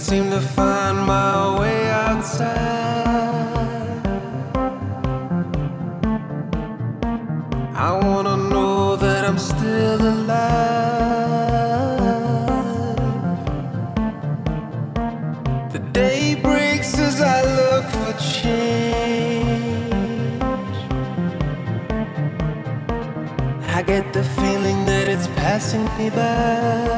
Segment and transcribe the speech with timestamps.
[0.00, 2.56] Seem to find my way outside.
[7.76, 10.40] I wanna know that I'm still alive.
[15.70, 19.22] The day breaks as I look for change.
[23.76, 26.89] I get the feeling that it's passing me by.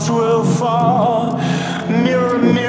[0.00, 1.36] clouds will fall.
[1.88, 2.59] Mirror, mirror.